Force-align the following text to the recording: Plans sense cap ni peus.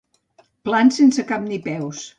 Plans 0.69 0.99
sense 1.03 1.27
cap 1.33 1.49
ni 1.51 1.63
peus. 1.69 2.07